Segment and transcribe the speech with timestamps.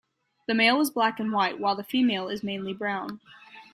[0.47, 3.19] The male is black and white, while the female is mainly brown.